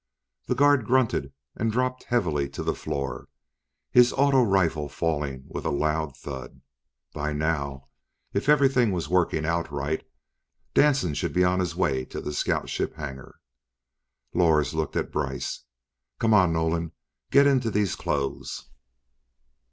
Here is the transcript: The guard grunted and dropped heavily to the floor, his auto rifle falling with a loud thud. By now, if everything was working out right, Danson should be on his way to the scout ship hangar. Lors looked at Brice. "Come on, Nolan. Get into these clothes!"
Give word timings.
The 0.47 0.55
guard 0.55 0.83
grunted 0.85 1.31
and 1.55 1.71
dropped 1.71 2.05
heavily 2.05 2.49
to 2.53 2.63
the 2.63 2.73
floor, 2.73 3.27
his 3.91 4.11
auto 4.11 4.41
rifle 4.41 4.89
falling 4.89 5.43
with 5.47 5.63
a 5.63 5.69
loud 5.69 6.17
thud. 6.17 6.61
By 7.13 7.33
now, 7.33 7.87
if 8.33 8.49
everything 8.49 8.91
was 8.93 9.09
working 9.09 9.45
out 9.45 9.71
right, 9.71 10.03
Danson 10.73 11.13
should 11.13 11.33
be 11.33 11.43
on 11.43 11.59
his 11.59 11.75
way 11.75 12.03
to 12.05 12.19
the 12.19 12.33
scout 12.33 12.67
ship 12.67 12.95
hangar. 12.95 13.39
Lors 14.33 14.73
looked 14.73 14.95
at 14.95 15.11
Brice. 15.11 15.65
"Come 16.17 16.33
on, 16.33 16.51
Nolan. 16.51 16.93
Get 17.29 17.45
into 17.45 17.69
these 17.69 17.95
clothes!" 17.95 18.71